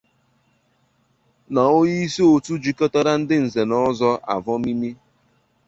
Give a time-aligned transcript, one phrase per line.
[1.53, 4.89] na onyeisi òtu jikọtara ndị nze na ọzọ Avọmimi